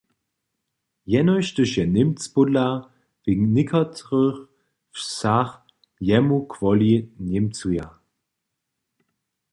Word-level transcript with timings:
Jenož 1.13 1.45
hdyž 1.53 1.71
je 1.77 1.85
Němc 1.95 2.21
pódla, 2.33 2.67
w 3.23 3.25
někotrych 3.57 4.37
wsach 4.95 5.51
jemu 6.09 6.37
kwoli 6.53 6.93
němcuja. 7.29 7.87